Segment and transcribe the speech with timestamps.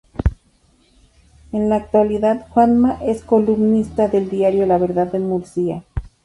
[1.51, 5.83] En la actualidad, Juanma es columnista del diario 'La Verdad de Murcia'.